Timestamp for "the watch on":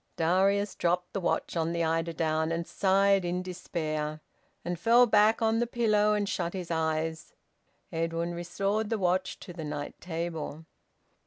1.13-1.73